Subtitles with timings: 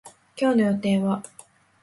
[0.35, 1.21] 今日の予定は